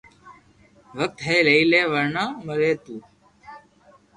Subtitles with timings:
[0.97, 2.95] وقت ھي لئي لي ورنہ مري تو